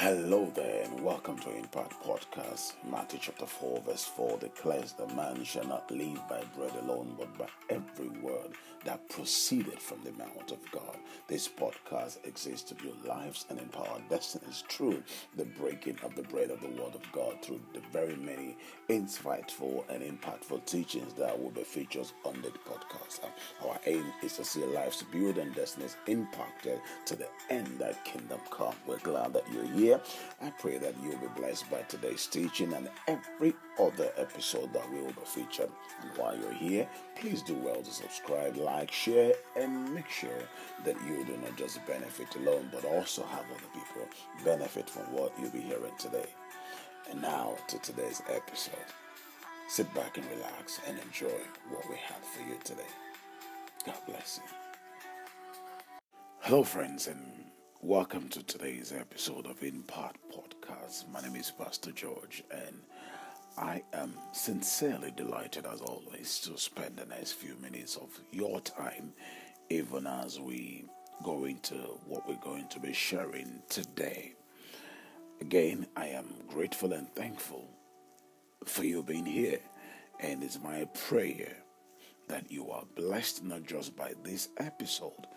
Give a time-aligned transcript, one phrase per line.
[0.00, 2.74] Hello there, and welcome to Impact Podcast.
[2.88, 7.36] Matthew chapter 4, verse 4 declares the man shall not live by bread alone, but
[7.36, 8.52] by every word
[8.84, 10.98] that proceeded from the mouth of God.
[11.26, 15.02] This podcast exists to build lives and empower destinies through
[15.34, 18.56] the breaking of the bread of the Word of God through the very many
[18.88, 23.18] insightful and impactful teachings that will be featured on the podcast.
[23.66, 28.38] Our aim is to see lives built and destinies impacted to the end that kingdom
[28.48, 28.76] come.
[28.86, 30.00] We're glad that you're here here.
[30.42, 35.00] I pray that you'll be blessed by today's teaching and every other episode that we
[35.00, 35.70] will be featured.
[36.02, 36.86] And while you're here,
[37.16, 40.42] please do well to subscribe, like, share, and make sure
[40.84, 44.06] that you do not just benefit alone, but also have other people
[44.44, 46.28] benefit from what you'll be hearing today.
[47.10, 48.74] And now to today's episode.
[49.68, 52.90] Sit back and relax and enjoy what we have for you today.
[53.86, 54.50] God bless you.
[56.40, 57.47] Hello, friends, and
[57.82, 61.08] Welcome to today's episode of Impact Podcast.
[61.12, 62.82] My name is Pastor George, and
[63.56, 69.12] I am sincerely delighted, as always, to spend the next few minutes of your time,
[69.70, 70.86] even as we
[71.22, 74.34] go into what we're going to be sharing today.
[75.40, 77.70] Again, I am grateful and thankful
[78.64, 79.60] for you being here,
[80.18, 81.58] and it's my prayer
[82.26, 85.28] that you are blessed not just by this episode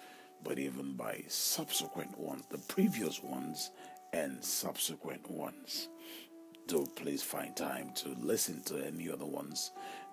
[0.43, 3.71] but even by subsequent ones, the previous ones
[4.13, 5.89] and subsequent ones.
[6.67, 9.71] Do please find time to listen to any other ones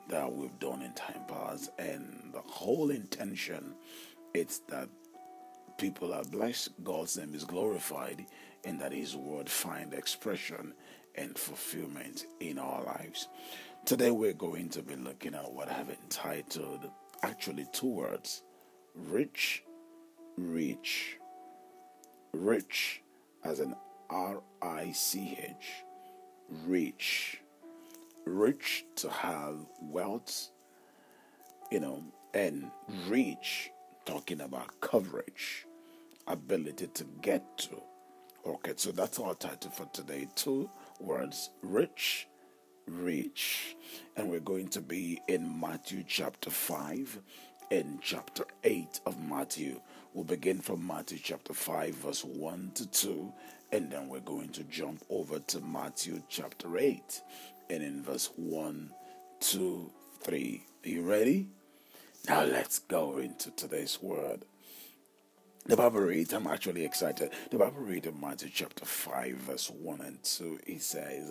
[0.08, 1.70] that we've done in time past.
[1.78, 3.74] And the whole intention
[4.34, 4.88] is that
[5.78, 8.26] people are blessed, God's name is glorified,
[8.64, 10.74] and that His word find expression
[11.14, 13.28] and fulfillment in our lives.
[13.84, 16.90] Today we're going to be looking at what I've entitled
[17.22, 18.42] actually two words
[18.94, 19.62] rich
[20.38, 21.18] rich.
[22.32, 23.02] Rich
[23.44, 23.74] as an
[24.10, 25.84] R I C H.
[26.66, 27.40] Rich.
[28.24, 30.50] Rich to have wealth,
[31.70, 32.04] you know,
[32.34, 32.70] and
[33.08, 33.70] rich
[34.04, 35.66] talking about coverage,
[36.26, 37.80] ability to get to.
[38.46, 40.28] Okay, so that's our title for today.
[40.34, 40.70] Two
[41.00, 42.28] words rich,
[42.86, 43.76] rich.
[44.16, 47.18] And we're going to be in Matthew chapter 5
[47.70, 49.80] and chapter 8 of Matthew.
[50.14, 53.32] We'll begin from Matthew chapter 5, verse 1 to 2,
[53.72, 57.22] and then we're going to jump over to Matthew chapter 8,
[57.70, 58.90] and in verse 1,
[59.40, 59.90] 2,
[60.22, 60.64] 3.
[60.84, 61.48] Are you ready?
[62.28, 64.44] Now let's go into today's word.
[65.66, 67.30] The Bible reads, I'm actually excited.
[67.50, 70.60] The Bible reads in Matthew chapter 5, verse 1 and 2.
[70.66, 71.30] It says,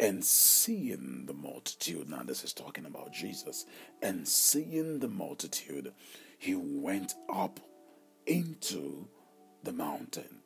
[0.00, 3.66] And seeing the multitude, now this is talking about Jesus,
[4.00, 5.92] and seeing the multitude,
[6.38, 7.60] he went up
[8.26, 9.06] into
[9.62, 10.38] the mountain.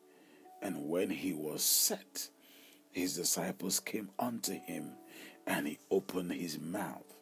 [0.61, 2.27] And when he was set,
[2.91, 4.91] his disciples came unto him,
[5.47, 7.15] and he opened his mouth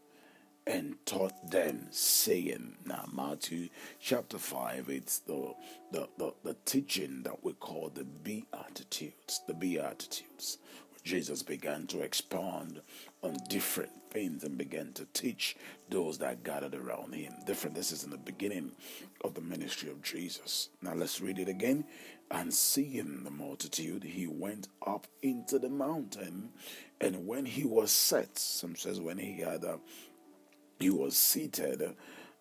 [0.65, 3.69] and taught them, saying, Now, Matthew
[3.99, 5.53] chapter 5, it's the,
[5.91, 10.57] the, the, the teaching that we call the Beatitudes, the Beatitudes.
[11.03, 12.81] Jesus began to expand
[13.21, 15.57] on different things and began to teach
[15.89, 17.33] those that gathered around him.
[17.45, 17.75] Different.
[17.75, 18.71] This is in the beginning
[19.23, 20.69] of the ministry of Jesus.
[20.81, 21.85] Now let's read it again.
[22.31, 26.49] And seeing the multitude, he went up into the mountain,
[26.99, 29.77] and when he was set, some says when he had, uh,
[30.79, 31.95] he was seated.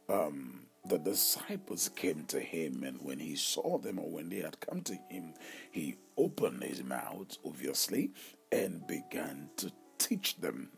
[0.09, 4.59] Um, the disciples came to him, and when he saw them, or when they had
[4.61, 5.35] come to him,
[5.71, 8.11] he opened his mouth, obviously,
[8.53, 10.69] and began to teach them,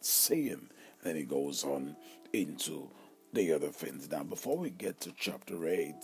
[0.00, 0.70] saying,
[1.02, 1.96] then he goes on
[2.32, 2.88] into
[3.34, 4.08] the other things.
[4.10, 5.94] Now, before we get to chapter 8,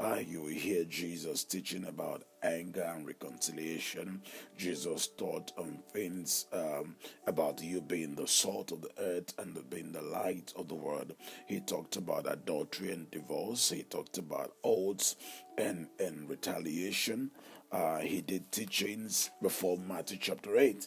[0.00, 4.22] uh, you will hear Jesus teaching about anger and reconciliation.
[4.56, 6.96] Jesus taught on things um,
[7.28, 11.14] about you being the salt of the earth and being the light of the world.
[11.46, 13.70] He talked about adultery and divorce.
[13.70, 15.14] He talked about oaths
[15.58, 17.30] and, and retaliation.
[17.72, 20.86] Uh, he did teachings before Matthew chapter 8.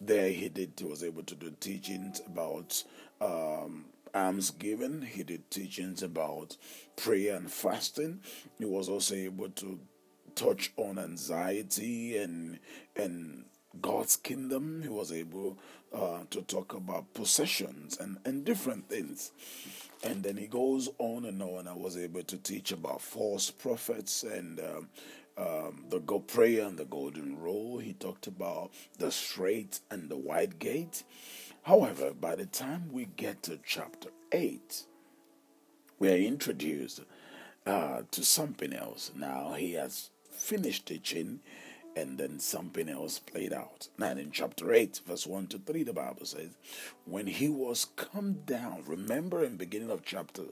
[0.00, 2.82] There he did he was able to do teachings about
[3.20, 5.02] um, almsgiving.
[5.02, 6.56] He did teachings about
[6.96, 8.20] prayer and fasting.
[8.58, 9.80] He was also able to
[10.34, 12.58] touch on anxiety and
[12.96, 13.44] and
[13.80, 14.82] God's kingdom.
[14.82, 15.58] He was able
[15.92, 19.32] uh, to talk about possessions and, and different things.
[20.02, 21.68] And then he goes on and on.
[21.68, 24.88] I was able to teach about false prophets and um,
[25.40, 27.78] um, the go prayer and the golden rule.
[27.78, 31.02] He talked about the straight and the wide gate.
[31.62, 34.84] However, by the time we get to chapter 8,
[35.98, 37.00] we are introduced
[37.66, 39.12] uh, to something else.
[39.14, 41.40] Now, he has finished teaching
[41.96, 43.88] and then something else played out.
[43.98, 46.50] Now, in chapter 8, verse 1 to 3, the Bible says,
[47.04, 50.44] When he was come down, remember in beginning of chapter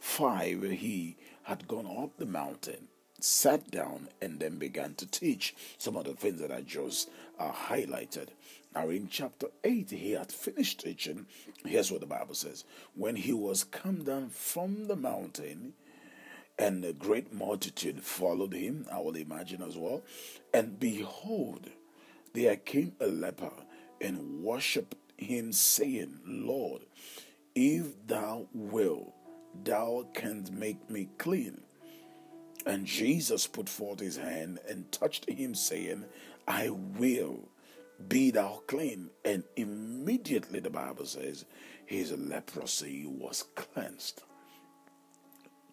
[0.00, 2.88] 5, he had gone up the mountain,
[3.20, 7.50] sat down, and then began to teach some of the things that I just uh,
[7.52, 8.28] highlighted.
[8.74, 11.26] Now, in chapter 8, he had finished teaching.
[11.64, 12.64] Here's what the Bible says
[12.94, 15.72] When he was come down from the mountain,
[16.58, 20.02] and a great multitude followed him, I will imagine as well.
[20.54, 21.70] And behold,
[22.32, 23.52] there came a leper
[24.00, 26.82] and worshipped him, saying, Lord,
[27.54, 29.14] if thou wilt,
[29.64, 31.62] thou canst make me clean.
[32.66, 36.04] And Jesus put forth his hand and touched him, saying,
[36.48, 37.48] I will
[38.08, 39.10] be thou clean.
[39.24, 41.44] And immediately the Bible says
[41.86, 44.22] his leprosy was cleansed.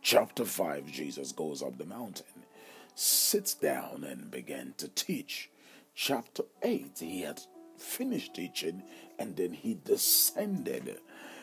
[0.02, 2.46] Chapter 5, Jesus goes up the mountain,
[2.94, 5.50] sits down, and began to teach.
[5.96, 7.42] Chapter 8, he had
[7.78, 8.84] finished teaching
[9.18, 11.00] and then he descended.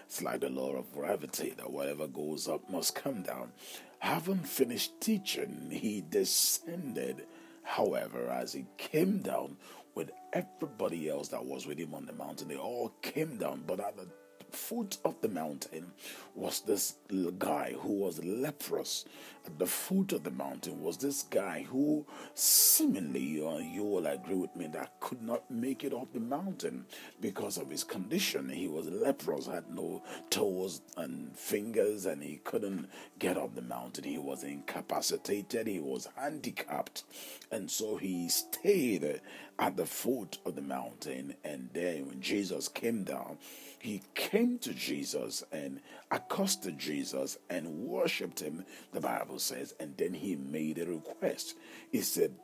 [0.07, 3.53] It's like the law of gravity that whatever goes up must come down.
[4.01, 7.27] Having finished teaching, he descended.
[7.63, 9.57] However, as he came down
[9.95, 13.79] with everybody else that was with him on the mountain, they all came down, but
[13.79, 14.09] at the
[14.51, 15.93] foot of the mountain
[16.35, 16.95] was this
[17.39, 19.05] guy who was leprous.
[19.47, 22.05] At the foot of the mountain was this guy who,
[22.35, 26.85] seemingly, uh, you will agree with me, that could not make it up the mountain
[27.21, 28.51] because of his condition.
[28.51, 34.05] He was leprous, had no toes and fingers, and he couldn't get up the mountain.
[34.05, 37.05] He was incapacitated, he was handicapped,
[37.51, 39.21] and so he stayed
[39.59, 41.35] at the foot of the mountain.
[41.45, 43.39] And then when Jesus came down,
[43.81, 45.81] he came to Jesus and
[46.11, 51.57] accosted Jesus and worshipped him, the Bible says, and then he made a request.
[51.91, 52.35] He said,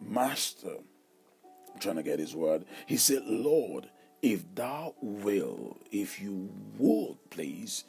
[0.00, 0.76] Master,
[1.72, 2.64] I'm trying to get his word.
[2.86, 3.90] He said, Lord,
[4.22, 7.84] if thou will, if you would, please,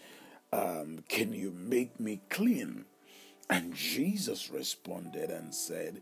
[0.52, 2.86] um, can you make me clean?
[3.50, 6.02] And Jesus responded and said,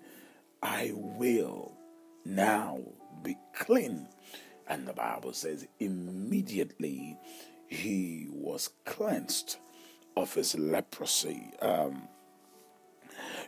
[0.64, 1.74] I will
[2.24, 2.80] now
[3.24, 4.08] be clean.
[4.68, 7.18] And the Bible says, immediately
[7.68, 9.58] he was cleansed
[10.16, 11.52] of his leprosy.
[11.62, 12.08] Um,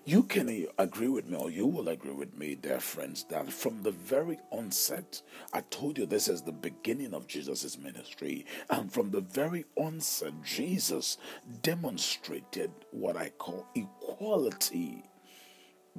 [0.06, 3.84] you can agree with me, or you will agree with me, dear friends, that from
[3.84, 5.22] the very onset,
[5.54, 8.46] I told you this is the beginning of Jesus' ministry.
[8.70, 11.18] And from the very onset, Jesus
[11.62, 15.06] demonstrated what I call equality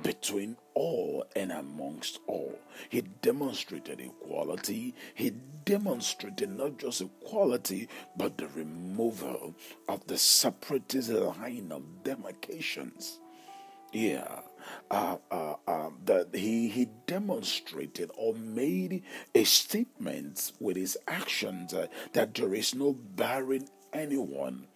[0.02, 2.58] between all and amongst all.
[2.88, 4.94] He demonstrated equality.
[5.14, 5.30] He
[5.64, 9.54] demonstrated not just equality, but the removal
[9.88, 13.20] of the separatist line of demarcations.
[13.92, 14.40] Yeah,
[14.90, 19.04] uh, uh, uh, that he he demonstrated or made
[19.36, 24.66] a statement with his actions uh, that there is no barring anyone,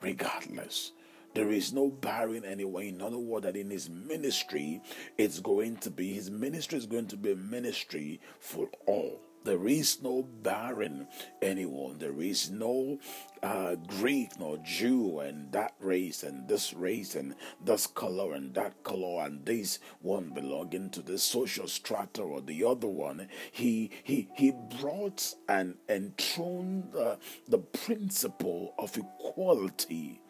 [0.00, 0.92] regardless.
[1.34, 2.88] There is no barring anyway.
[2.88, 4.82] In other words, that in his ministry,
[5.16, 9.20] it's going to be, his ministry is going to be a ministry for all.
[9.44, 11.08] There is no barren
[11.40, 11.98] anyone.
[11.98, 12.98] There is no
[13.42, 17.34] uh, Greek nor Jew and that race and this race and
[17.64, 22.64] this color and that color and this one belonging to this social strata or the
[22.64, 23.28] other one.
[23.50, 27.16] He he he brought and enthroned uh,
[27.46, 30.20] the principle of equality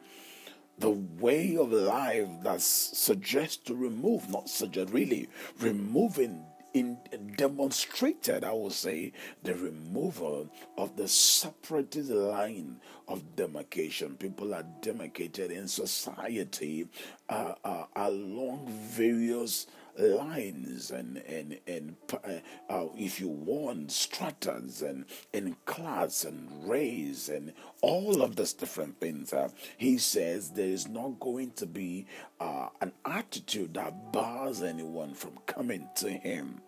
[0.78, 5.28] the way of life that suggests to remove, not suggest, really
[5.60, 6.44] removing
[6.74, 6.98] in
[7.36, 14.16] demonstrated, I would say, the removal of the separatist line of demarcation.
[14.16, 16.88] People are demarcated in society
[17.28, 19.66] uh, uh, along various
[19.98, 27.28] lines and and and uh, uh, if you want stratas and and class and rays
[27.28, 27.52] and
[27.82, 32.06] all of these different things uh, he says there is not going to be
[32.40, 36.60] uh, an attitude that bars anyone from coming to him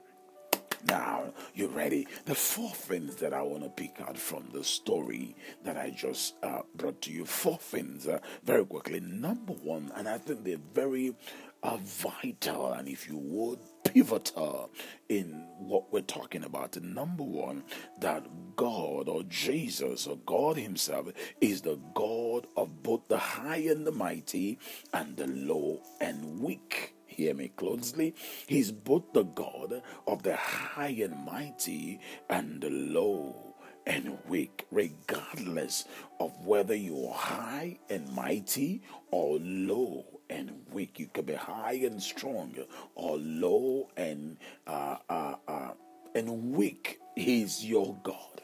[0.88, 2.06] now, you ready?
[2.25, 6.34] The four things that I want to pick out from the story that I just
[6.42, 7.26] uh, brought to you.
[7.26, 9.00] Four things, uh, very quickly.
[9.00, 11.14] Number one, and I think they're very
[11.62, 14.70] are vital and, if you would, pivotal
[15.08, 16.76] in what we're talking about.
[16.76, 17.64] And number one,
[18.00, 18.26] that
[18.56, 21.08] God or Jesus or God Himself
[21.40, 24.58] is the God of both the high and the mighty
[24.92, 26.94] and the low and weak.
[27.06, 28.14] Hear me closely.
[28.46, 35.84] He's both the God of the high and mighty and the low and weak, regardless
[36.20, 40.99] of whether you're high and mighty or low and weak.
[40.99, 42.54] You can be high and strong
[42.94, 45.70] or low and uh, uh, uh,
[46.14, 47.00] and weak.
[47.16, 48.40] He's your God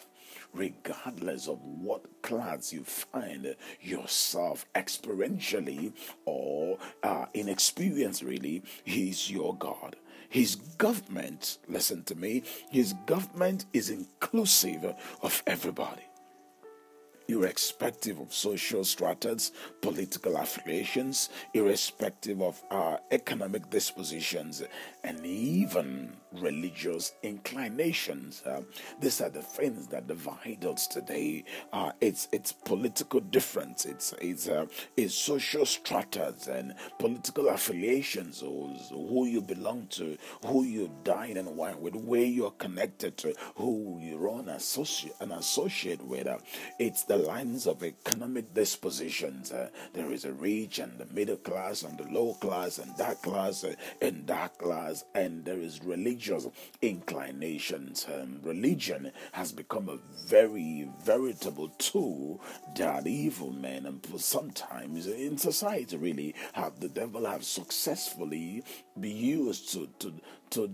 [0.56, 5.92] regardless of what class you find yourself experientially
[6.24, 9.96] or uh, in experience, really, He's your God.
[10.28, 16.02] His government, listen to me, His government is inclusive of everybody
[17.28, 19.52] irrespective of social stratas,
[19.82, 24.62] political affiliations, irrespective of our economic dispositions,
[25.04, 28.42] and even religious inclinations.
[28.44, 28.62] Uh,
[29.00, 31.44] these are the things that divide us today.
[31.72, 33.84] Uh, it's it's political difference.
[33.84, 34.66] It's it's uh,
[34.96, 41.56] it's social stratas and political affiliations, or who you belong to, who you dine and
[41.56, 46.26] wine with, where you're connected to, who you're on associate and associate with.
[46.26, 46.38] Uh,
[46.78, 49.52] it's the lines of economic dispositions.
[49.52, 53.20] Uh, there is a rich and the middle class and the low class and that
[53.22, 55.82] class uh, and that class, and there is
[56.28, 56.52] religious
[56.82, 58.06] inclinations.
[58.12, 62.40] Um, religion has become a very veritable tool
[62.76, 68.62] that evil men and sometimes in society really have the devil have successfully
[68.98, 70.12] be used to to
[70.50, 70.70] to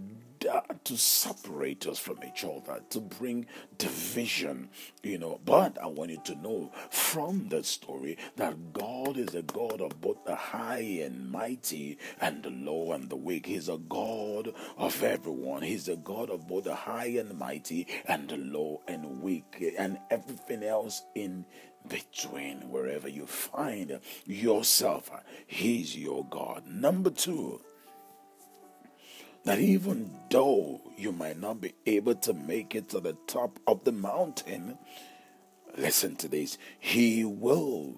[0.85, 3.47] to separate us from each other, to bring
[3.79, 4.69] division,
[5.03, 5.41] you know.
[5.45, 10.01] But I want you to know from the story that God is a God of
[10.01, 13.47] both the high and mighty and the low and the weak.
[13.47, 15.63] He's a God of everyone.
[15.63, 19.99] He's a God of both the high and mighty and the low and weak and
[20.11, 21.45] everything else in
[21.89, 25.11] between wherever you find yourself.
[25.47, 26.67] He's your God.
[26.67, 27.61] Number two,
[29.45, 33.85] that even though you might not be able to make it to the top of
[33.85, 34.79] the mountain,
[35.77, 37.95] listen to this, He will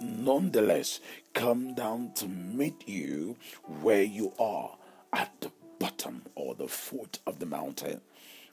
[0.00, 1.00] nonetheless
[1.34, 3.36] come down to meet you
[3.80, 4.76] where you are
[5.12, 8.00] at the bottom or the foot of the mountain.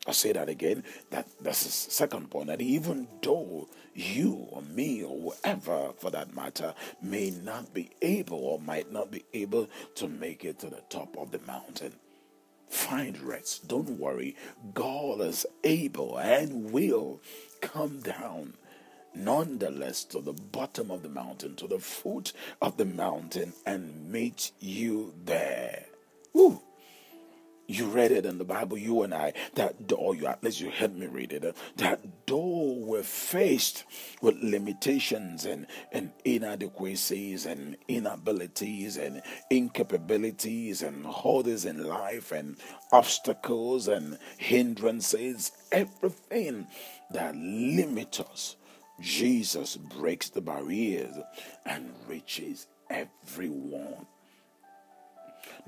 [0.07, 0.83] I say that again.
[1.11, 2.47] That that's the second point.
[2.47, 8.39] That even though you or me or whoever, for that matter, may not be able
[8.39, 11.93] or might not be able to make it to the top of the mountain,
[12.69, 13.67] Find rest.
[13.67, 14.35] Don't worry.
[14.73, 17.21] God is able and will
[17.61, 18.53] come down
[19.15, 24.51] nonetheless to the bottom of the mountain, to the foot of the mountain, and meet
[24.59, 25.87] you there.
[26.37, 26.61] Ooh.
[27.71, 30.71] You read it in the Bible, you and I, that door, you at least you
[30.71, 33.83] heard me read it, uh, that door we're faced
[34.23, 39.21] with limitations and, and inadequacies and inabilities and
[39.51, 42.57] incapabilities and hurdles in life and
[42.91, 46.65] obstacles and hindrances, everything
[47.11, 48.55] that limits us.
[48.99, 51.13] Jesus breaks the barriers
[51.67, 54.07] and reaches everyone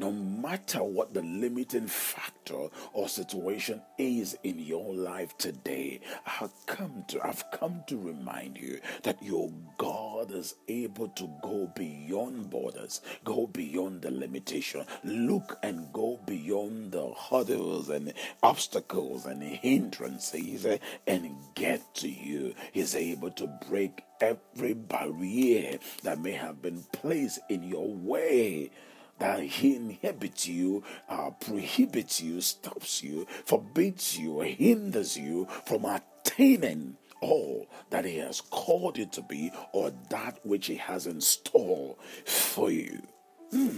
[0.02, 7.06] no matter what the limiting factor or situation is in your life today, I've come
[7.10, 13.02] to I've come to remind you that your God is able to go beyond borders,
[13.24, 20.66] go beyond the limitation, look and go beyond the hurdles and obstacles and hindrances
[21.06, 22.56] and get to you.
[22.72, 28.72] He's able to break every barrier that may have been placed in your way
[29.20, 36.98] that he inhibits you, uh, prohibits you, stops you, forbids you, hinders you from attaining
[37.22, 41.96] all that he has called you to be or that which he has in store
[42.26, 43.02] for you.
[43.52, 43.78] Hmm.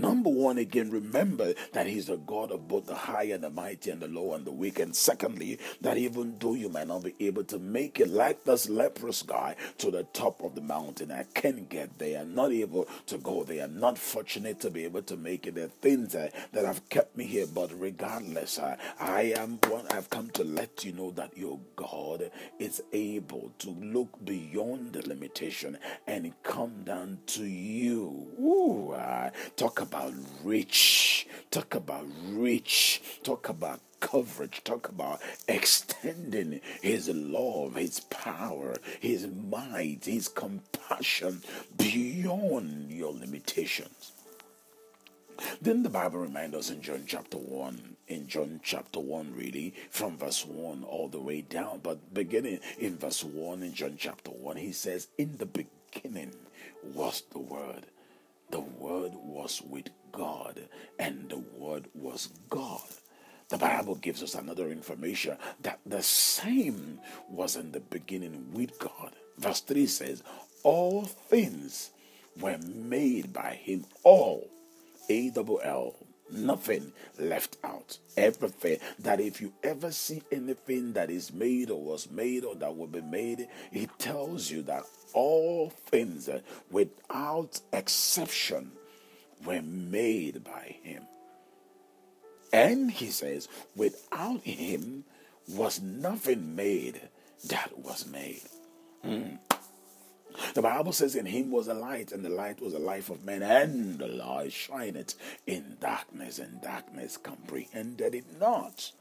[0.00, 3.90] Number one, again, remember that He's a God of both the high and the mighty
[3.90, 4.78] and the low and the weak.
[4.78, 8.70] And secondly, that even though you might not be able to make it like this
[8.70, 12.20] leprous guy to the top of the mountain, I can get there.
[12.22, 13.64] I'm not able to go there.
[13.64, 15.56] I'm not fortunate to be able to make it.
[15.56, 17.46] There are things that, that have kept me here.
[17.46, 19.86] But regardless, I, I am one.
[19.90, 25.06] I've come to let you know that your God is able to look beyond the
[25.06, 25.76] limitation
[26.06, 28.28] and come down to you.
[28.40, 31.26] Ooh, uh, talk about about rich.
[31.50, 33.02] Talk about rich.
[33.24, 34.62] Talk about coverage.
[34.62, 41.42] Talk about extending His love, His power, His might, His compassion
[41.76, 44.12] beyond your limitations.
[45.60, 50.18] Then the Bible reminds us in John chapter 1, in John chapter 1, really, from
[50.18, 51.80] verse 1 all the way down.
[51.82, 56.30] But beginning in verse 1 in John chapter 1, he says, In the beginning
[56.94, 57.86] was the Word
[58.50, 62.82] the Word was with God, and the Word was God.
[63.48, 69.12] The Bible gives us another information that the same was in the beginning with God.
[69.38, 70.22] Verse 3 says,
[70.62, 71.90] All things
[72.40, 73.86] were made by him.
[74.04, 74.48] All.
[75.08, 75.96] A double L.
[76.32, 77.98] Nothing left out.
[78.16, 82.76] Everything that if you ever see anything that is made or was made or that
[82.76, 86.28] will be made, it tells you that all things
[86.70, 88.72] without exception
[89.44, 91.04] were made by him.
[92.52, 95.04] And he says, without him
[95.48, 97.00] was nothing made
[97.46, 98.42] that was made.
[99.02, 99.36] Hmm.
[100.54, 103.24] The Bible says, In him was a light, and the light was the life of
[103.24, 105.14] men, and the light shineth
[105.46, 108.92] in darkness, and darkness comprehended it not.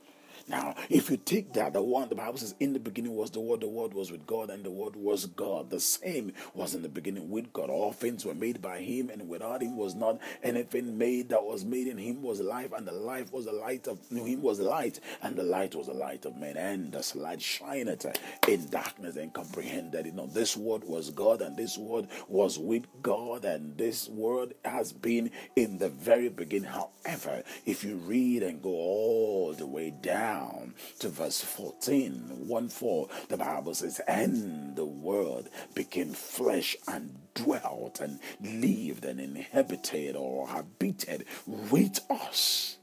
[0.50, 3.39] Now, if you take that, the one, the Bible says, in the beginning was the
[3.39, 5.70] Word, the Word was with God, and the Word was God.
[5.70, 7.70] The same was in the beginning with God.
[7.70, 11.63] All things were made by Him, and without Him was not anything made that was
[11.63, 11.88] made.
[11.88, 15.00] In Him was life, and the life was the light of Him was the light,
[15.22, 16.58] and the light was the light of men.
[16.58, 18.08] And the light shineth
[18.48, 20.15] in darkness and comprehended it.
[20.15, 24.94] Now, this Word was God, and this Word was with God, and this Word has
[24.94, 26.72] been in the very beginning.
[26.72, 32.69] However, if you read and go all the way down, down to verse 14, 1
[32.69, 40.15] 4, the Bible says, And the Word became flesh and dwelt and lived and inhabited
[40.15, 42.77] or habited with us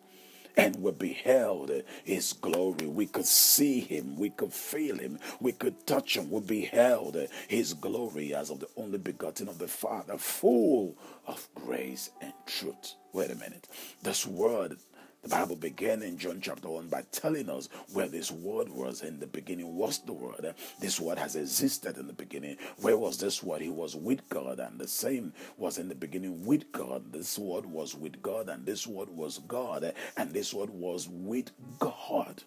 [0.57, 1.71] and we beheld
[2.05, 2.87] his glory.
[2.87, 6.31] We could see him, we could feel him, we could touch him.
[6.31, 10.97] We beheld his glory as of the only begotten of the Father, full
[11.27, 12.95] of grace and truth.
[13.13, 13.69] Wait a minute.
[14.03, 14.79] This word
[15.27, 19.19] the Bible began in John chapter 1 by telling us where this word was in
[19.19, 20.55] the beginning was the word.
[20.81, 22.59] This word has existed in the beginning.
[22.77, 23.61] Where was this word?
[23.61, 27.13] He was with God, and the same was in the beginning with God.
[27.13, 31.51] This word was with God, and this word was God, and this word was with
[31.81, 32.45] God.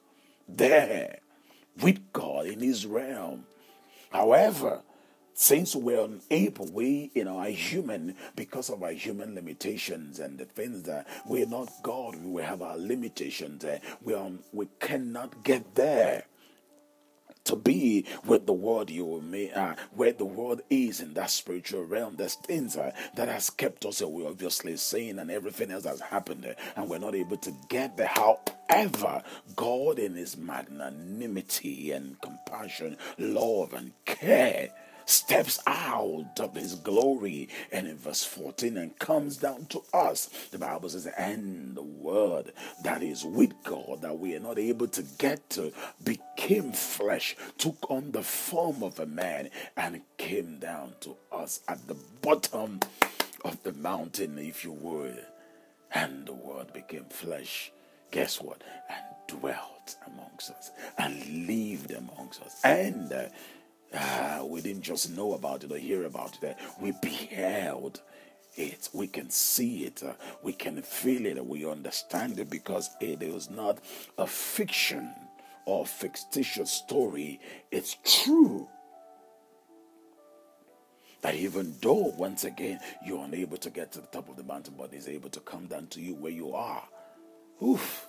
[0.48, 1.20] There,
[1.82, 3.44] with God in his realm.
[4.10, 4.84] However,
[5.40, 10.44] since we're unable, we, you know, are human because of our human limitations and the
[10.44, 13.64] things that we're not God, we have our limitations.
[13.64, 16.26] Uh, we, are, we cannot get there
[17.46, 21.86] to be with the world you may uh, where the world is in that spiritual
[21.86, 22.18] realm.
[22.18, 26.46] There's things uh, that has kept us away obviously saying and everything else has happened
[26.46, 28.08] uh, and we're not able to get there.
[28.08, 29.24] However
[29.56, 34.70] god in his magnanimity and compassion love and care
[35.10, 37.50] steps out of his glory.
[37.72, 40.30] And in verse 14, and comes down to us.
[40.52, 44.88] The Bible says, and the word that is with God that we are not able
[44.90, 50.94] to get to became flesh, took on the form of a man, and came down
[51.02, 52.80] to us at the bottom
[53.44, 55.26] of the mountain, if you would.
[55.94, 57.72] And the word became flesh.
[58.12, 58.62] Guess what?
[58.90, 62.60] And dwelt amongst us and lived amongst us.
[62.64, 63.26] And uh,
[63.94, 66.58] Ah, we didn't just know about it or hear about it.
[66.80, 68.02] We beheld
[68.56, 68.90] it.
[68.94, 70.04] We can see it.
[70.04, 71.44] Uh, we can feel it.
[71.44, 73.80] We understand it because it is not
[74.18, 75.12] a fiction
[75.66, 77.40] or fictitious story.
[77.72, 78.68] It's true.
[81.22, 84.76] That even though, once again, you're unable to get to the top of the mountain,
[84.78, 86.84] but is able to come down to you where you are.
[87.62, 88.09] Oof.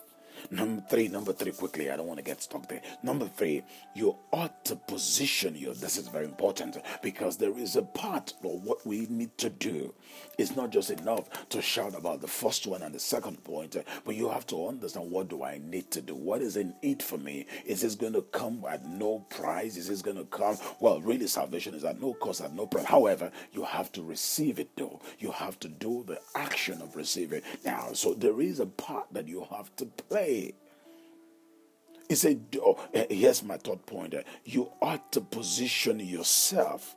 [0.51, 1.91] Number three, number three, quickly.
[1.91, 2.83] I don't want to get stuck there.
[3.03, 3.63] Number three,
[3.95, 5.75] you ought to position you.
[5.75, 9.95] This is very important because there is a part of what we need to do.
[10.39, 14.15] It's not just enough to shout about the first one and the second point, but
[14.15, 16.15] you have to understand what do I need to do?
[16.15, 17.47] What is in it for me?
[17.67, 19.77] Is this going to come at no price?
[19.77, 20.57] Is this going to come?
[20.81, 22.87] Well, really, salvation is at no cost, at no price.
[22.87, 25.01] However, you have to receive it though.
[25.19, 27.43] You have to do the action of receiving.
[27.65, 30.55] Now, so there is a part that you have to play way.
[32.09, 34.15] He said, oh, eh, here's my third point.
[34.15, 36.97] Eh, you ought to position yourself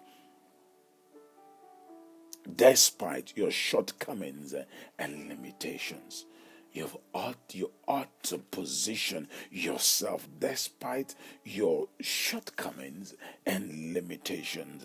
[2.55, 4.63] despite your shortcomings eh,
[4.97, 6.25] and limitations.
[6.71, 13.13] You ought, you ought to position yourself despite your shortcomings
[13.45, 14.83] and limitations.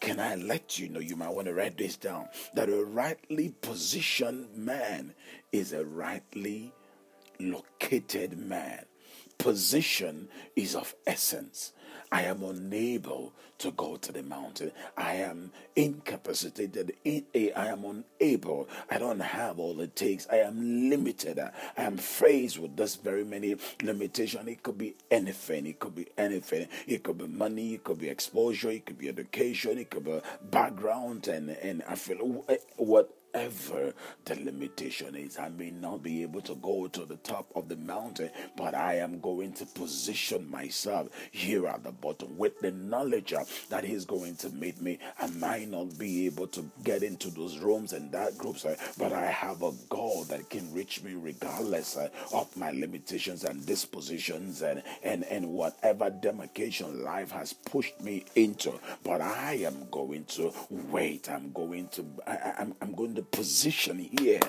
[0.00, 0.98] Can I let you know?
[0.98, 5.14] You might want to write this down that a rightly positioned man
[5.52, 6.72] is a rightly
[7.40, 8.84] located man.
[9.38, 11.72] Position is of essence.
[12.12, 14.70] I am unable to go to the mountain.
[14.98, 16.92] I am incapacitated.
[17.06, 17.22] I
[17.56, 18.68] am unable.
[18.90, 20.26] I don't have all it takes.
[20.30, 21.38] I am limited.
[21.38, 24.46] I am faced with this very many limitations.
[24.46, 25.66] It could be anything.
[25.66, 26.68] It could be anything.
[26.86, 27.74] It could be money.
[27.74, 28.70] It could be exposure.
[28.70, 29.78] It could be education.
[29.78, 31.28] It could be background.
[31.28, 33.92] And, and I feel eh, what whatever
[34.24, 35.38] the limitation is.
[35.38, 38.96] I may not be able to go to the top of the mountain, but I
[38.96, 43.34] am going to position myself here at the bottom with the knowledge
[43.70, 44.98] that He's going to meet me.
[45.20, 48.66] I might not be able to get into those rooms and that groups,
[48.98, 51.96] but I have a God that can reach me regardless
[52.32, 58.72] of my limitations and dispositions and, and, and whatever demarcation life has pushed me into.
[59.04, 61.30] But I am going to wait.
[61.30, 64.40] I'm going to I, I'm, I'm going to position here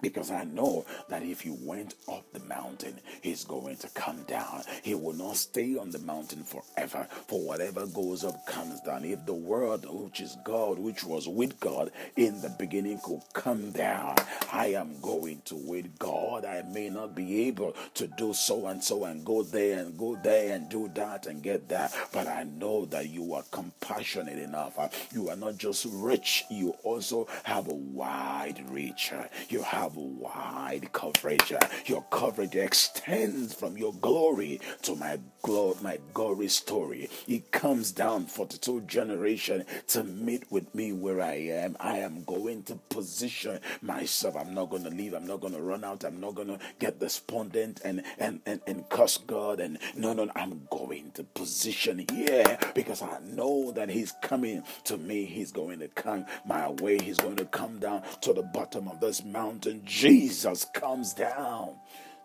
[0.00, 4.62] because I know that if he went up the mountain, he's going to come down.
[4.82, 7.06] He will not stay on the mountain forever.
[7.28, 9.04] For whatever goes up comes down.
[9.04, 13.70] If the word, which is God, which was with God in the beginning, could come
[13.72, 14.16] down,
[14.52, 16.44] I am going to with God.
[16.44, 20.16] I may not be able to do so and so and go there and go
[20.22, 21.94] there and do that and get that.
[22.12, 24.78] But I know that you are compassionate enough.
[25.12, 29.12] You are not just rich, you also have a wide reach.
[29.48, 31.52] You have have wide coverage.
[31.86, 37.08] Your coverage extends from your glory to my glory, my glory story.
[37.28, 41.76] It comes down 42 generation to meet with me where I am.
[41.78, 44.36] I am going to position myself.
[44.36, 45.14] I'm not going to leave.
[45.14, 46.04] I'm not going to run out.
[46.04, 49.60] I'm not going to get despondent and, and, and, and curse God.
[49.60, 54.96] And no, no, I'm going to position here because I know that He's coming to
[54.96, 55.26] me.
[55.26, 56.98] He's going to come my way.
[56.98, 61.76] He's going to come down to the bottom of this mountain Jesus comes down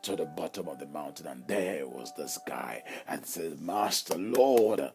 [0.03, 4.91] to the bottom of the mountain, and there was this guy and says, Master, Lord,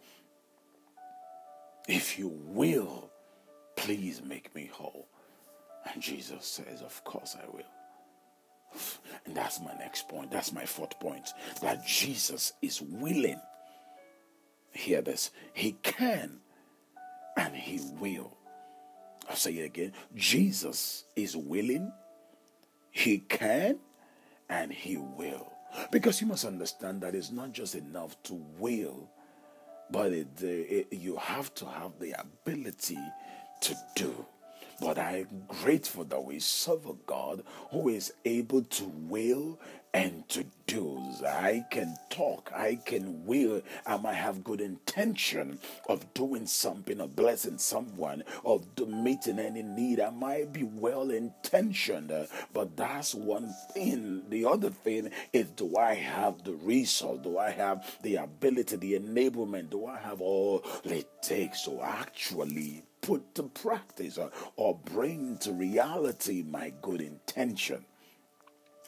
[1.89, 3.11] if you will,
[3.77, 5.09] please make me whole.
[5.93, 7.63] And Jesus says, Of course I will.
[9.25, 10.31] And that's my next point.
[10.31, 11.29] That's my fourth point.
[11.63, 13.41] That Jesus is willing.
[14.73, 15.31] Hear this.
[15.55, 16.41] He can
[17.37, 18.37] and he will.
[19.29, 19.93] I'll say it again.
[20.15, 21.93] Jesus is willing
[22.97, 23.79] he can
[24.49, 25.53] and He will.
[25.93, 29.11] Because you must understand that it's not just enough to will,
[29.91, 32.99] but it, it, you have to have the ability
[33.61, 34.25] to do.
[34.81, 39.59] But I'm grateful that we serve a God who is able to will
[39.97, 41.01] and to do.
[41.27, 45.59] I can talk, I can will, I might have good intention
[45.89, 50.01] of doing something, of blessing someone, of meeting any need.
[50.01, 52.13] I might be well intentioned,
[52.53, 54.25] but that's one thing.
[54.29, 57.21] The other thing is do I have the resource?
[57.23, 59.71] Do I have the ability, the enablement?
[59.71, 65.53] Do I have all it takes to actually put to practice or, or bring to
[65.53, 67.85] reality my good intention?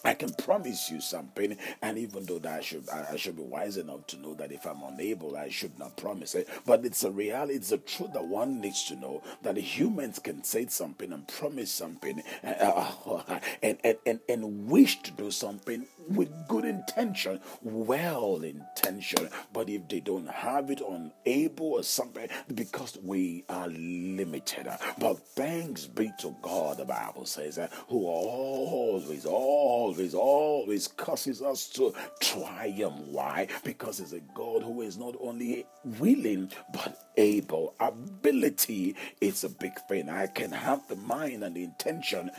[0.04, 3.76] I can promise you something, and even though that I should I should be wise
[3.76, 6.48] enough to know that if I'm unable, I should not promise it.
[6.66, 10.44] But it's a reality, it's a truth that one needs to know that humans can
[10.44, 16.64] say something and promise something and, and, and, and wish to do something with good
[16.64, 19.28] intention, well intention.
[19.52, 24.68] But if they don't have it, unable or something, because we are limited.
[24.98, 31.42] But thanks be to God, the Bible says, that who always, always always, always causes
[31.42, 32.96] us to triumph.
[33.08, 33.48] Why?
[33.64, 35.66] Because it's a God who is not only
[35.98, 37.74] willing but able.
[37.80, 40.08] Ability is a big thing.
[40.08, 42.30] I can have the mind and the intention,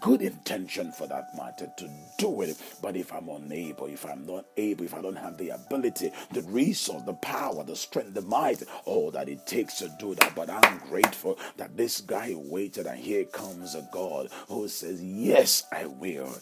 [0.00, 2.56] good intention for that matter, to do it.
[2.82, 6.42] But if I'm unable, if I'm not able, if I don't have the ability, the
[6.42, 10.34] resource, the power, the strength, the might, all that it takes to do that.
[10.34, 15.64] But I'm grateful that this guy waited, and here comes a God who says, Yes,
[15.72, 16.34] I will.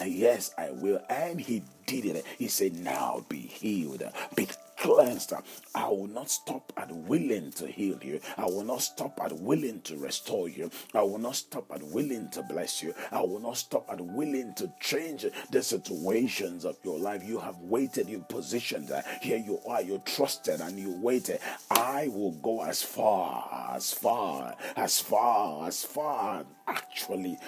[0.00, 1.00] Uh, yes, I will.
[1.10, 2.24] And he did it.
[2.38, 4.02] He said, Now be healed,
[4.34, 5.34] be cleansed.
[5.74, 8.20] I will not stop at willing to heal you.
[8.38, 10.70] I will not stop at willing to restore you.
[10.94, 12.94] I will not stop at willing to bless you.
[13.12, 17.22] I will not stop at willing to change the situations of your life.
[17.22, 18.90] You have waited, you positioned.
[19.20, 21.40] Here you are, you trusted and you waited.
[21.70, 27.38] I will go as far, as far, as far, as far, actually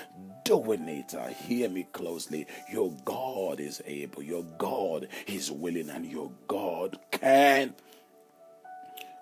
[0.44, 1.14] doing it.
[1.14, 2.46] Uh, hear me closely.
[2.70, 7.74] Your God is able, your God is willing, and your God can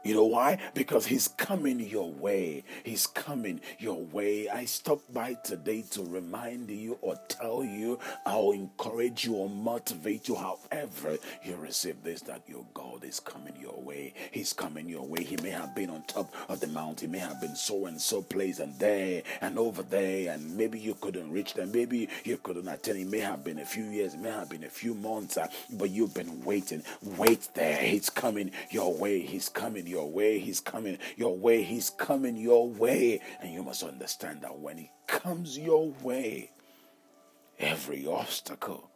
[0.03, 0.59] you know why?
[0.75, 2.65] Because he's coming your way.
[2.85, 4.49] He's coming your way.
[4.49, 10.29] I stopped by today to remind you or tell you, I'll encourage you or motivate
[10.29, 14.15] you, however you receive this, that your God is coming your way.
[14.31, 15.23] He's coming your way.
[15.23, 18.01] He may have been on top of the mountain, he may have been so and
[18.01, 21.73] so place and there and over there, and maybe you couldn't reach them.
[21.73, 22.99] Maybe you couldn't attend.
[22.99, 25.49] It may have been a few years, it may have been a few months, uh,
[25.73, 26.83] but you've been waiting.
[27.19, 27.83] Wait there.
[27.83, 29.21] He's coming your way.
[29.21, 30.39] He's coming your way.
[30.39, 31.63] He's coming your way.
[31.63, 33.21] He's coming your way.
[33.41, 36.53] And you must understand that when He comes your way,
[37.59, 38.91] every obstacle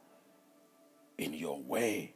[1.19, 2.15] in your way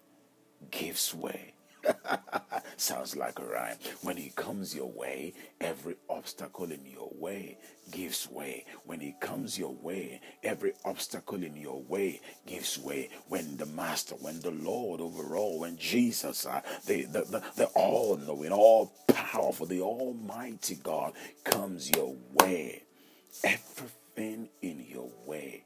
[0.70, 1.54] gives way.
[2.76, 3.76] Sounds like a rhyme.
[4.02, 7.58] When he comes your way, every obstacle in your way
[7.90, 8.64] gives way.
[8.84, 13.10] When he comes your way, every obstacle in your way gives way.
[13.28, 18.16] When the Master, when the Lord overall, when Jesus, uh, the, the, the, the all
[18.16, 21.12] knowing, all powerful, the Almighty God
[21.44, 22.84] comes your way,
[23.44, 25.64] everything in your way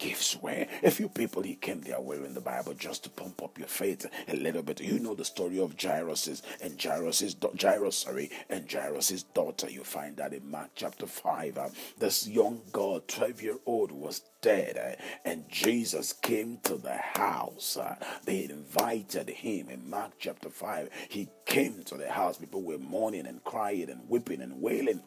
[0.00, 0.66] gives way.
[0.82, 3.68] A few people he came their way in the Bible just to pump up your
[3.68, 4.80] faith a little bit.
[4.80, 9.70] You know the story of Jairus and Jairus's Jairus, sorry, and Jairus's daughter.
[9.70, 11.58] You find that in Mark chapter five.
[11.58, 16.96] Uh, this young girl, twelve year old, was dead, uh, and Jesus came to the
[16.96, 17.76] house.
[17.76, 20.88] Uh, they invited him in Mark chapter five.
[21.10, 22.38] He came to the house.
[22.38, 25.02] People were mourning and crying and weeping and wailing.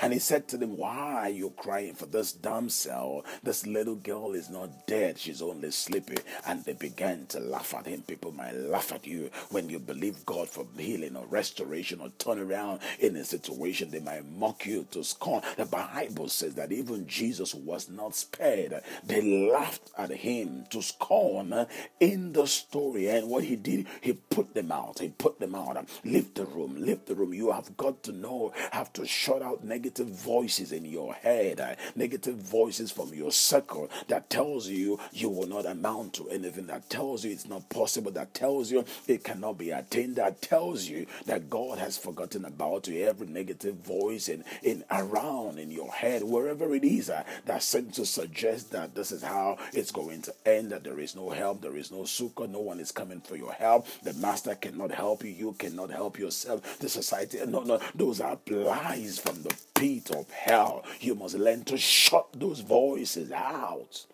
[0.00, 3.24] And he said to them, Why are you crying for this damsel?
[3.42, 6.18] This little girl is not dead, she's only sleeping.
[6.46, 8.02] And they began to laugh at him.
[8.02, 12.38] People might laugh at you when you believe God for healing or restoration or turn
[12.38, 13.90] around in a situation.
[13.90, 15.42] They might mock you to scorn.
[15.56, 18.80] The Bible says that even Jesus was not spared.
[19.04, 21.66] They laughed at him to scorn
[22.00, 23.08] in the story.
[23.08, 24.98] And what he did, he put them out.
[24.98, 25.88] He put them out.
[26.04, 26.76] Leave the room.
[26.78, 27.34] Leave the room.
[27.34, 31.58] You have got to know, have to shut out negative negative voices in your head,
[31.58, 36.68] uh, negative voices from your circle that tells you you will not amount to anything,
[36.68, 40.84] that tells you it's not possible, that tells you it cannot be attained, that tells
[40.84, 43.04] you that God has forgotten about you.
[43.04, 47.96] Every negative voice in, in around in your head, wherever it is, uh, that seems
[47.96, 51.60] to suggest that this is how it's going to end, that there is no help,
[51.60, 53.88] there is no succor, no one is coming for your help.
[54.04, 56.78] The master cannot help you, you cannot help yourself.
[56.78, 60.84] The society, no, no, those are lies from the pit of hell.
[61.00, 64.06] You must learn to shut those voices out.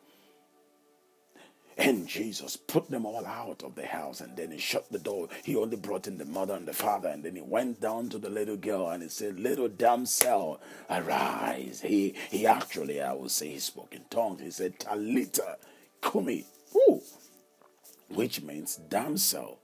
[1.78, 5.28] And Jesus put them all out of the house and then he shut the door.
[5.44, 8.18] He only brought in the mother and the father and then he went down to
[8.18, 11.80] the little girl and he said, Little damsel, arise.
[11.80, 14.42] He he actually, I would say, he spoke in tongues.
[14.42, 15.54] He said, Talita,
[16.02, 17.00] kumi, Woo.
[18.08, 19.60] which means damsel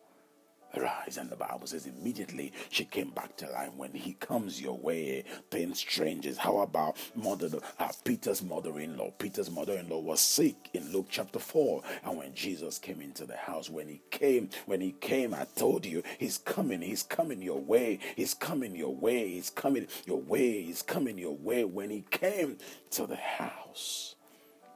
[0.77, 1.19] Arise.
[1.19, 3.71] And the Bible says immediately she came back to life.
[3.77, 6.39] When he comes your way, things changes.
[6.39, 9.13] How about mother, uh, Peter's mother-in-law?
[9.19, 11.83] Peter's mother-in-law was sick in Luke chapter 4.
[12.05, 15.87] And when Jesus came into the house, when he came, when he came, I told
[15.87, 20.63] you, he's coming, he's coming your way, he's coming your way, he's coming your way,
[20.63, 21.65] he's coming your way.
[21.65, 22.59] When he came
[22.91, 24.15] to the house,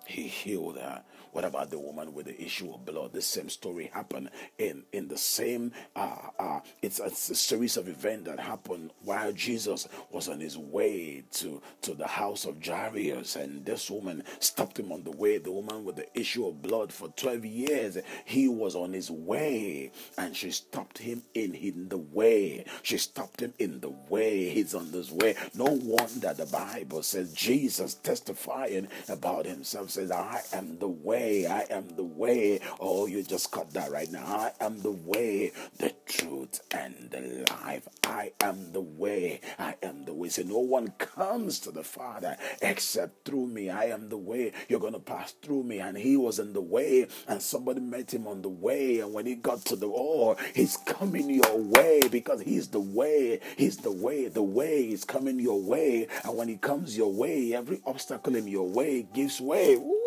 [0.06, 1.02] he healed her
[1.38, 3.12] what about the woman with the issue of blood?
[3.12, 5.70] The same story happened in in the same.
[5.94, 10.58] Uh, uh, it's, it's a series of events that happened while Jesus was on his
[10.58, 15.38] way to to the house of Jairus, and this woman stopped him on the way.
[15.38, 19.92] The woman with the issue of blood for twelve years, he was on his way,
[20.16, 22.64] and she stopped him in, in the way.
[22.82, 24.48] She stopped him in the way.
[24.48, 25.36] He's on this way.
[25.54, 31.46] No wonder the Bible says Jesus testifying about himself says, "I am the way." Way.
[31.46, 32.60] I am the way.
[32.80, 34.24] Oh, you just cut that right now.
[34.24, 37.88] I am the way, the truth, and the life.
[38.04, 39.40] I am the way.
[39.58, 40.28] I am the way.
[40.28, 43.70] So no one comes to the Father except through me.
[43.70, 44.52] I am the way.
[44.68, 45.80] You're going to pass through me.
[45.80, 49.00] And he was in the way, and somebody met him on the way.
[49.00, 53.40] And when he got to the oh, he's coming your way because he's the way.
[53.56, 54.28] He's the way.
[54.28, 56.08] The way is coming your way.
[56.24, 59.74] And when he comes your way, every obstacle in your way gives way.
[59.74, 59.97] Ooh,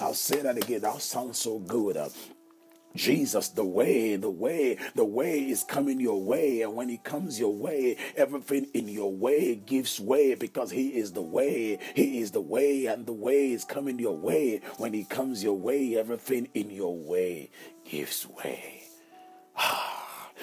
[0.00, 0.80] I'll say that again.
[0.82, 1.96] That sounds so good.
[1.96, 2.08] Uh,
[2.96, 6.62] Jesus, the way, the way, the way is coming your way.
[6.62, 11.12] And when He comes your way, everything in your way gives way because He is
[11.12, 11.78] the way.
[11.94, 14.60] He is the way, and the way is coming your way.
[14.78, 17.50] When He comes your way, everything in your way
[17.84, 18.82] gives way.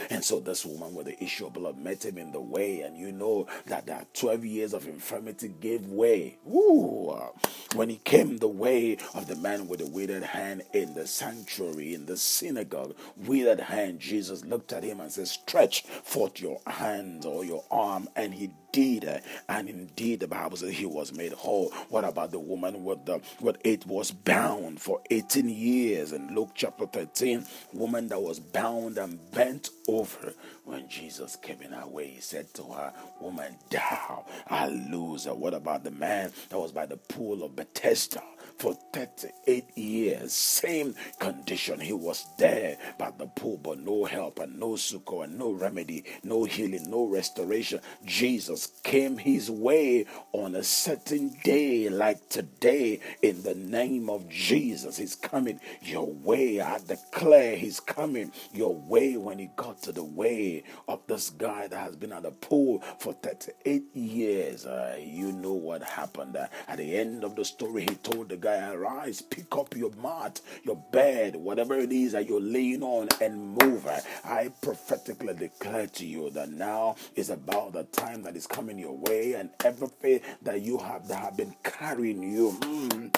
[0.09, 2.97] And so this woman with the issue of blood met him in the way, and
[2.97, 6.37] you know that that 12 years of infirmity gave way.
[6.43, 7.09] Woo!
[7.09, 7.29] Uh,
[7.75, 11.93] when he came the way of the man with the withered hand in the sanctuary,
[11.93, 17.25] in the synagogue, withered hand, Jesus looked at him and said, Stretch forth your hand
[17.25, 19.05] or your arm, and he did.
[19.05, 21.71] Uh, and indeed, the Bible says he was made whole.
[21.89, 26.51] What about the woman with the what it was bound for 18 years in Luke
[26.53, 27.43] chapter 13?
[27.73, 30.33] Woman that was bound and bent over.
[30.63, 35.33] When Jesus came in her way, he said to her, Woman, thou a loser.
[35.33, 38.21] What about the man that was by the pool of Bethesda?
[38.57, 40.33] For 38 years.
[40.33, 41.79] Same condition.
[41.79, 46.03] He was there by the pool, but no help and no succor and no remedy,
[46.23, 47.79] no healing, no restoration.
[48.05, 54.97] Jesus came his way on a certain day like today in the name of Jesus.
[54.97, 56.61] He's coming your way.
[56.61, 61.67] I declare he's coming your way when he got to the way of this guy
[61.67, 64.65] that has been at the pool for 38 years.
[64.65, 66.35] Uh, you know what happened.
[66.35, 69.91] Uh, at the end of the story, he told the guy, Arise, pick up your
[70.01, 73.87] mat, your bed, whatever it is that you're laying on, and move.
[74.25, 78.97] I prophetically declare to you that now is about the time that is coming your
[78.97, 82.57] way, and everything that you have that have been carrying you.
[82.61, 83.13] Mm,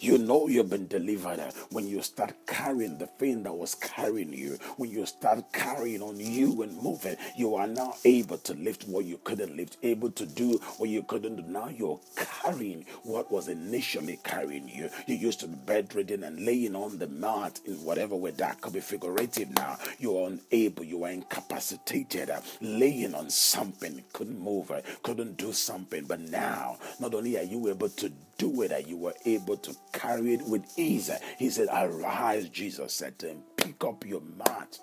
[0.00, 4.58] you know you've been delivered when you start carrying the thing that was carrying you.
[4.76, 9.04] When you start carrying on you and moving, you are now able to lift what
[9.04, 11.42] you couldn't lift, able to do what you couldn't do.
[11.42, 14.90] Now you're carrying what was initially carrying you.
[15.06, 18.72] You used to be bedridden and laying on the mat in whatever way that could
[18.72, 19.78] be figurative now.
[19.98, 26.04] You are unable, you are incapacitated, laying on something, couldn't move, couldn't do something.
[26.04, 29.74] But now, not only are you able to do it, that you were able to
[29.92, 31.10] carry it with ease.
[31.38, 34.78] He said, Arise, Jesus said to him, pick up your mat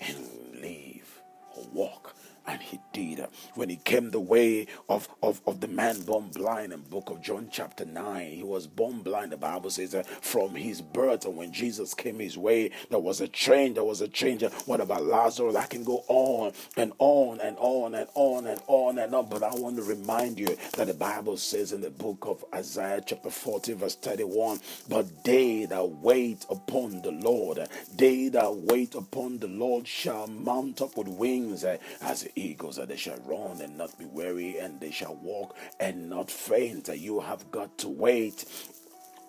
[0.00, 0.16] and
[0.60, 1.20] leave
[1.56, 2.14] or walk
[2.46, 3.26] and he did.
[3.54, 7.22] When he came the way of, of, of the man born blind in book of
[7.22, 11.24] John chapter 9, he was born blind, the Bible says, uh, from his birth.
[11.24, 14.42] And when Jesus came his way, there was a change, there was a change.
[14.66, 15.56] What about Lazarus?
[15.56, 19.28] I can go on and on and on and on and on and on.
[19.28, 23.02] But I want to remind you that the Bible says in the book of Isaiah
[23.04, 29.38] chapter 40 verse 31, but they that wait upon the Lord, they that wait upon
[29.38, 33.76] the Lord shall mount up with wings uh, as eagles, that they shall run and
[33.76, 36.88] not be weary, and they shall walk and not faint.
[36.88, 38.44] You have got to wait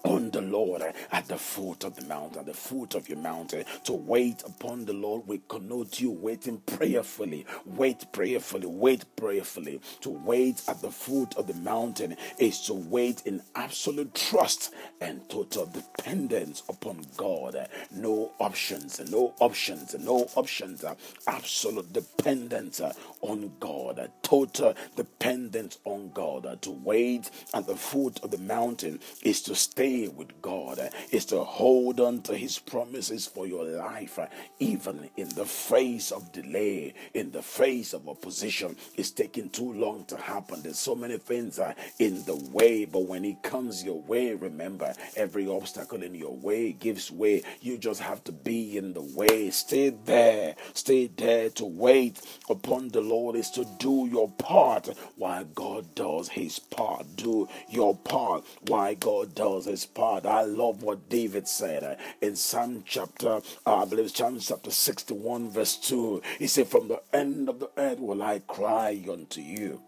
[0.04, 3.66] on the Lord at the foot of the mountain, the foot of your mountain.
[3.86, 7.46] To wait upon the Lord we connote you waiting prayerfully.
[7.66, 8.68] Wait prayerfully.
[8.68, 9.82] Wait prayerfully.
[10.02, 15.28] To wait at the foot of the mountain is to wait in absolute trust and
[15.30, 17.70] total dependence upon God.
[17.92, 20.84] No options, no options, no options.
[21.28, 22.82] Absolute dependence
[23.22, 24.12] on God.
[24.24, 26.62] Total dependence on God.
[26.64, 30.80] To wait at the foot of the mountain is to stay with God
[31.12, 34.20] is to hold on to His promises for your life,
[34.60, 38.76] even in the face of delay, in the face of opposition.
[38.96, 40.62] It's taking too long to happen.
[40.64, 44.94] There's so many things uh, in the way, but when it comes your way, remember
[45.16, 47.44] every obstacle in your way gives way.
[47.62, 49.50] You just have to be in the way.
[49.52, 50.56] Stay there.
[50.74, 56.30] Stay there to wait upon the Lord is to do your part while God does
[56.30, 57.06] His part.
[57.16, 60.26] Do your part while God does His part.
[60.26, 65.50] I love what David said uh, in Psalm chapter, uh, I believe Psalm chapter 61,
[65.52, 66.22] verse 2.
[66.40, 69.82] He said, From the end of the earth will I cry unto you.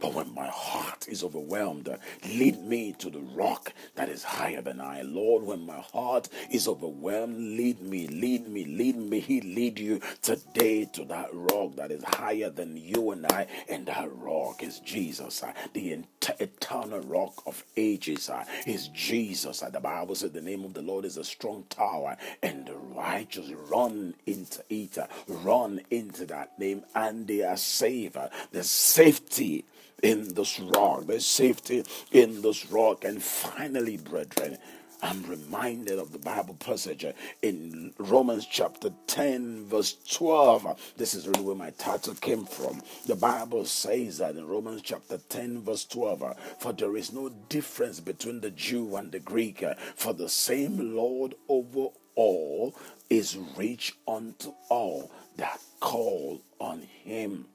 [0.00, 1.88] But when my heart is overwhelmed,
[2.28, 5.02] lead me to the rock that is higher than I.
[5.02, 9.20] Lord, when my heart is overwhelmed, lead me, lead me, lead me.
[9.20, 13.46] He lead you today to that rock that is higher than you and I.
[13.68, 15.42] And that rock is Jesus,
[15.72, 16.04] the
[16.40, 18.30] eternal rock of ages
[18.66, 19.60] is Jesus.
[19.60, 23.50] The Bible says the name of the Lord is a strong tower, and the righteous
[23.70, 28.16] run into it, run into that name, and they are saved.
[28.52, 29.64] The safety
[30.02, 31.06] in this rock.
[31.06, 33.04] There's safety in this rock.
[33.04, 34.58] And finally, brethren,
[35.02, 37.04] I'm reminded of the Bible passage
[37.42, 40.94] in Romans chapter 10, verse 12.
[40.96, 42.80] This is really where my title came from.
[43.06, 48.00] The Bible says that in Romans chapter 10, verse 12, for there is no difference
[48.00, 49.62] between the Jew and the Greek,
[49.94, 52.74] for the same Lord over all
[53.10, 57.46] is rich unto all that call on him.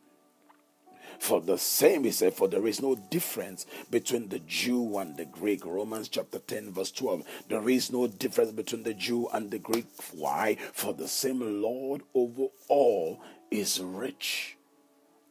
[1.19, 5.25] For the same, he said, for there is no difference between the Jew and the
[5.25, 5.65] Greek.
[5.65, 7.23] Romans chapter 10, verse 12.
[7.49, 9.85] There is no difference between the Jew and the Greek.
[10.13, 10.57] Why?
[10.73, 14.55] For the same Lord over all is rich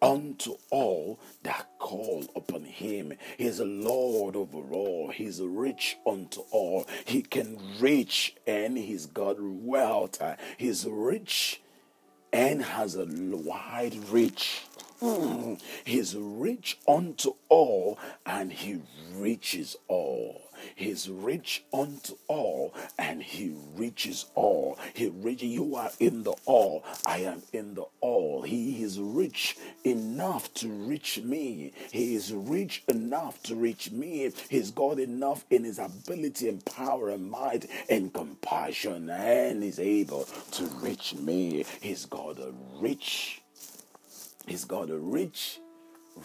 [0.00, 3.14] unto all that call upon him.
[3.36, 5.10] He's a Lord over all.
[5.10, 6.86] He's rich unto all.
[7.04, 10.22] He can reach and he's got wealth.
[10.56, 11.60] He's rich
[12.32, 14.62] and has a wide reach.
[15.00, 15.60] Mm.
[15.84, 18.80] He's rich unto all and he
[19.14, 20.48] reaches all.
[20.74, 24.78] He's rich unto all, and He reaches all.
[24.94, 26.84] He rich, You are in the all.
[27.06, 28.42] I am in the all.
[28.42, 31.72] He is rich enough to reach me.
[31.92, 34.32] He is rich enough to reach me.
[34.48, 40.24] He's God enough in His ability and power and might and compassion, and is able
[40.52, 41.64] to reach me.
[41.80, 43.42] He's God a rich.
[44.48, 45.60] He's got a rich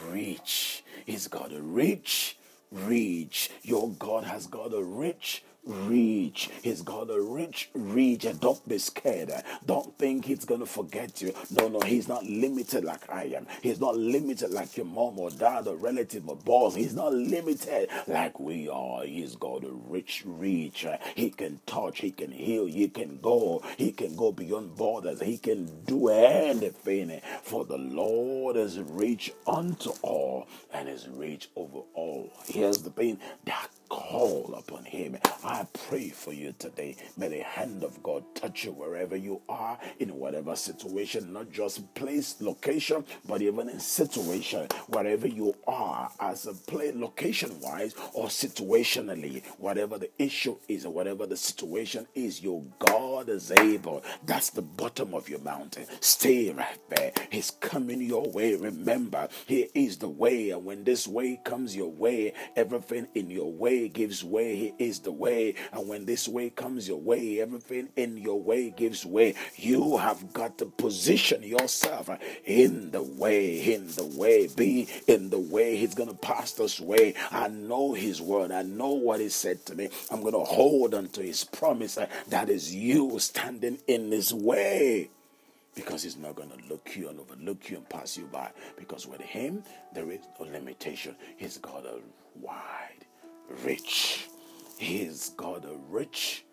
[0.09, 0.82] reach.
[1.05, 2.38] He's got a rich
[2.71, 3.51] reach.
[3.63, 6.49] Your God has got a rich reach.
[6.61, 8.26] He's got a rich reach.
[8.26, 9.32] And don't be scared.
[9.66, 11.34] Don't think he's going to forget you.
[11.51, 13.47] No, no, he's not limited like I am.
[13.61, 16.76] He's not limited like your mom or dad or relative or boss.
[16.76, 19.03] He's not limited like we are.
[19.03, 20.86] He's got a rich reach.
[21.16, 25.22] He can touch, he can heal, he can go, he can go beyond borders.
[25.22, 27.22] He can do anything.
[27.43, 32.32] For the Lord is rich unto all and is rich over all.
[32.47, 35.17] Here's the thing that call upon him.
[35.43, 36.95] I pray for you today.
[37.15, 41.93] May the hand of God touch you wherever you are, in whatever situation, not just
[41.93, 48.27] place, location, but even in situation, wherever you are, as a place, location wise or
[48.27, 54.03] situationally, whatever the issue is or whatever the situation is, your God is able.
[54.25, 55.85] That's the bottom of your mountain.
[55.99, 57.11] Stay right there.
[57.29, 58.55] He's coming your way.
[58.55, 63.51] Remember, He is the way, and when this way comes your way, everything in your
[63.51, 64.55] way gives way.
[64.55, 65.55] He is the way.
[65.71, 69.36] And when this way comes your way, everything in your way gives way.
[69.55, 72.09] You have got to position yourself
[72.45, 74.47] in the way, in the way.
[74.47, 75.75] Be in the way.
[75.75, 77.15] He's going to pass this way.
[77.31, 78.51] I know His word.
[78.51, 79.89] I know what He said to me.
[80.11, 81.97] I'm going to hold on to His promise.
[82.29, 85.09] That is you standing in His way
[85.75, 88.51] because he's not going to look you and overlook you and pass you by.
[88.77, 89.63] Because with him,
[89.93, 91.15] there is no limitation.
[91.38, 91.99] He's got a
[92.39, 93.02] wide
[93.63, 94.27] rich.
[94.77, 96.45] He's God a rich,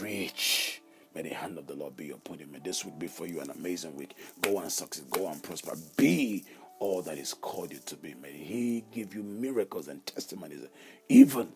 [0.00, 0.82] rich.
[1.14, 2.46] May the hand of the Lord be upon you.
[2.46, 4.16] May this week be for you an amazing week.
[4.42, 5.76] Go and succeed, go and prosper.
[5.96, 6.44] Be
[6.80, 8.14] all that is called you to be.
[8.14, 10.66] May He give you miracles and testimonies,
[11.08, 11.48] even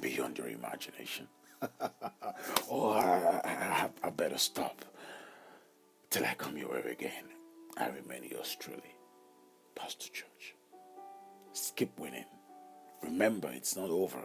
[0.00, 1.28] beyond your imagination.
[2.70, 4.84] oh, I, I, I, better stop
[6.10, 7.24] till I come your way again.
[7.78, 8.96] I remain yours truly,
[9.74, 10.54] Pastor Church.
[11.54, 12.26] Skip winning.
[13.02, 14.20] Remember, it's not over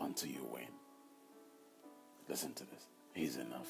[0.00, 0.68] until you win.
[2.28, 2.86] Listen to this.
[3.14, 3.68] He's enough.